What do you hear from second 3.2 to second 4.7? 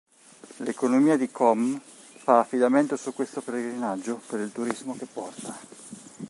pellegrinaggio per il